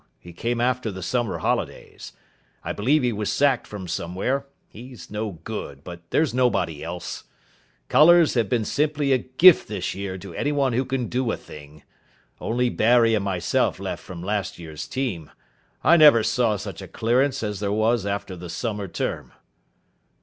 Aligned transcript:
He 0.19 0.33
came 0.33 0.59
after 0.59 0.89
the 0.89 1.03
summer 1.03 1.37
holidays. 1.37 2.13
I 2.63 2.73
believe 2.73 3.03
he 3.03 3.13
was 3.13 3.31
sacked 3.31 3.67
from 3.67 3.87
somewhere. 3.87 4.47
He's 4.67 5.11
no 5.11 5.33
good, 5.43 5.83
but 5.83 6.01
there's 6.09 6.33
nobody 6.33 6.83
else. 6.83 7.25
Colours 7.87 8.33
have 8.33 8.49
been 8.49 8.65
simply 8.65 9.11
a 9.11 9.19
gift 9.19 9.67
this 9.67 9.93
year 9.93 10.17
to 10.17 10.33
anyone 10.33 10.73
who 10.73 10.85
can 10.85 11.05
do 11.07 11.29
a 11.31 11.37
thing. 11.37 11.83
Only 12.39 12.67
Barry 12.71 13.13
and 13.13 13.23
myself 13.25 13.79
left 13.79 14.01
from 14.01 14.23
last 14.23 14.57
year's 14.57 14.87
team. 14.87 15.29
I 15.83 15.97
never 15.97 16.23
saw 16.23 16.55
such 16.57 16.81
a 16.81 16.87
clearance 16.87 17.43
as 17.43 17.59
there 17.59 17.71
was 17.71 18.03
after 18.03 18.35
the 18.35 18.49
summer 18.49 18.87
term." 18.87 19.33